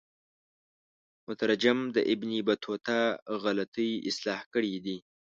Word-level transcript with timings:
مترجم 1.27 1.79
د 1.95 1.97
ابن 2.13 2.31
بطوطه 2.47 2.99
غلطی 3.43 3.89
اصلاح 4.09 4.41
کړي 4.53 4.75
دي. 4.85 4.97